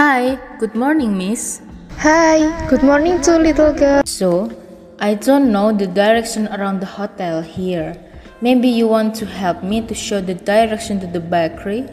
[0.00, 1.60] Hi, good morning, miss.
[1.98, 4.00] Hi, good morning to little girl.
[4.06, 4.50] So,
[4.98, 8.02] I don't know the direction around the hotel here.
[8.40, 11.86] Maybe you want to help me to show the direction to the bakery?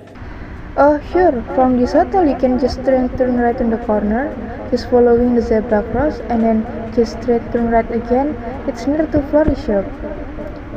[0.78, 1.44] Oh, sure.
[1.54, 4.32] From this hotel, you can just turn, turn right in the corner,
[4.72, 8.38] just following the zebra cross, and then just straight turn right again.
[8.70, 9.84] It's near to Flory shop.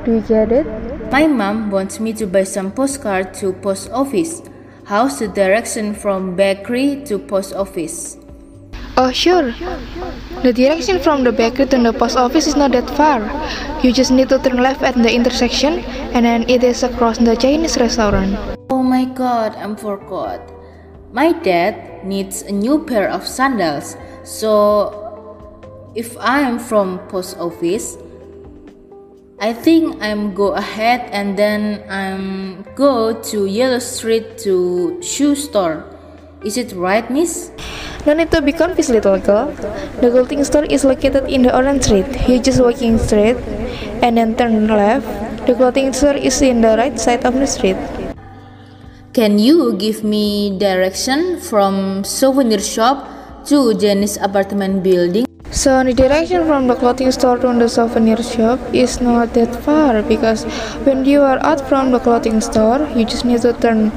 [0.04, 0.66] Do you get it?
[1.12, 4.42] My mom wants me to buy some postcard to post office.
[4.90, 8.18] How's the direction from bakery to post office?
[8.98, 9.54] Oh, sure.
[10.42, 13.22] The direction from the bakery to the post office is not that far.
[13.86, 17.36] You just need to turn left at the intersection, and then it is across the
[17.36, 18.34] Chinese restaurant.
[18.68, 20.42] Oh my god, I'm forgot.
[21.14, 23.94] My dad needs a new pair of sandals.
[24.24, 24.90] So,
[25.94, 27.94] if I am from post office,
[29.40, 35.88] I think I'm go ahead and then I'm go to Yellow Street to shoe store.
[36.44, 37.48] Is it right, miss?
[38.04, 39.48] No need to be confused, little girl.
[40.04, 42.04] The clothing store is located in the orange street.
[42.28, 43.40] You just walking straight
[44.04, 45.08] and then turn left.
[45.46, 47.80] The clothing store is in the right side of the street.
[49.16, 53.08] Can you give me direction from souvenir shop
[53.48, 55.29] to Janice apartment building?
[55.52, 60.00] So the direction from the clothing store to the souvenir shop is not that far
[60.00, 60.44] because
[60.86, 63.90] when you are out from the clothing store, you just need to turn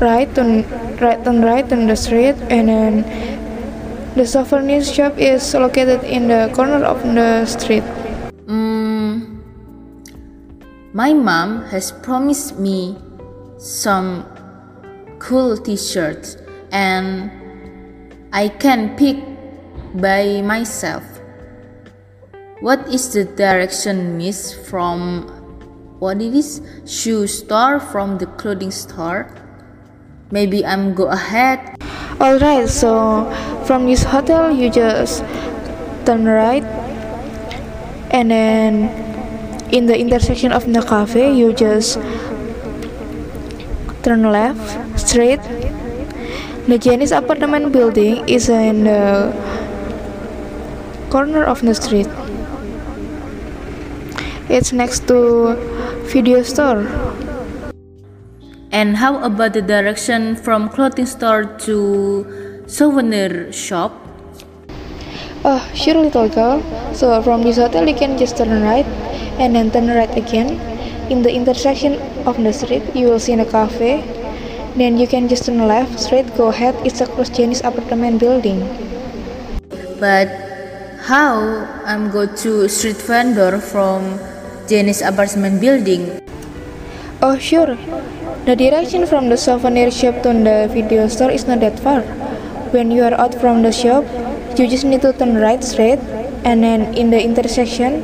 [0.00, 0.64] right, turn
[0.96, 6.50] right, turn right on the street, and then the souvenir shop is located in the
[6.54, 7.84] corner of the street.
[8.46, 9.42] Mm,
[10.94, 12.96] my mom has promised me
[13.58, 14.24] some
[15.18, 16.38] cool t-shirts
[16.72, 17.30] and
[18.32, 19.35] I can pick
[19.94, 21.04] by myself.
[22.60, 25.28] What is the direction miss from
[25.98, 29.28] what it is shoe store from the clothing store?
[30.30, 31.76] Maybe I'm go ahead.
[32.20, 33.28] Alright, so
[33.66, 35.20] from this hotel you just
[36.06, 36.64] turn right
[38.10, 38.88] and then
[39.74, 41.98] in the intersection of the cafe you just
[44.06, 44.62] turn left
[44.94, 45.42] straight
[46.70, 49.34] the Janice apartment building is in the
[51.10, 52.08] corner of the street
[54.48, 55.54] it's next to
[56.12, 56.86] video store
[58.76, 63.96] And how about the direction from clothing store to souvenir shop?
[65.48, 66.60] Oh, sure, little girl.
[66.92, 68.84] So from this hotel, you can just turn right
[69.40, 70.60] and then turn right again.
[71.08, 71.96] In the intersection
[72.28, 74.04] of the street, you will see a cafe.
[74.76, 76.76] Then you can just turn left, straight, go ahead.
[76.84, 78.60] It's across Janice apartment building.
[79.98, 80.45] But
[81.06, 81.38] how
[81.86, 84.18] I'm go to street vendor from
[84.66, 86.18] Janice apartment building?
[87.22, 87.78] Oh, sure.
[88.44, 92.02] The direction from the souvenir shop to the video store is not that far.
[92.74, 94.02] When you are out from the shop,
[94.58, 96.00] you just need to turn right straight,
[96.42, 98.02] and then in the intersection,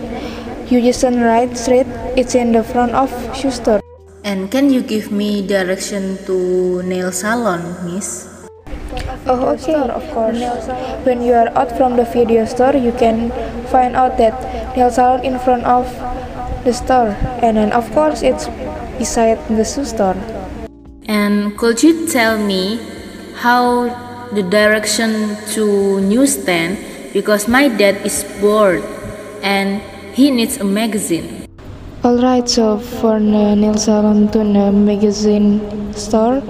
[0.70, 1.86] you just turn right straight.
[2.14, 3.82] It's in the front of shoe store.
[4.22, 8.31] And can you give me direction to nail salon, miss?
[9.26, 10.40] Oh, okay, of course.
[11.04, 13.30] When you are out from the video store, you can
[13.66, 15.86] find out that nail salon in front of
[16.64, 18.48] the store, and then of course it's
[18.98, 20.16] beside the shoe store.
[21.06, 22.78] And could you tell me
[23.36, 23.90] how
[24.32, 26.78] the direction to newsstand
[27.12, 28.82] because my dad is bored
[29.42, 29.82] and
[30.16, 31.46] he needs a magazine.
[32.04, 35.60] Alright, so for the nail salon to the magazine
[35.92, 36.42] store,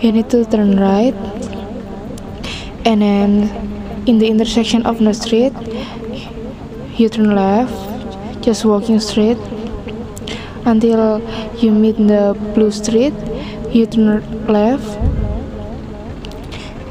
[0.00, 1.14] you need to turn right,
[2.84, 5.52] and then in the intersection of the street,
[6.98, 7.72] you turn left,
[8.42, 9.38] just walking straight
[10.64, 11.20] until
[11.58, 13.14] you meet the blue street
[13.70, 14.98] you turn left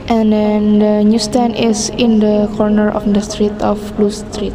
[0.09, 4.53] and then the newsstand is in the corner of the street of blue street